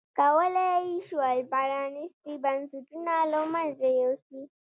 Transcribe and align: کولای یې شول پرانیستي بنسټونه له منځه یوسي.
کولای 0.19 0.77
یې 0.91 0.97
شول 1.07 1.37
پرانیستي 1.51 2.33
بنسټونه 2.43 3.13
له 3.31 3.39
منځه 3.53 3.87
یوسي. 3.99 4.41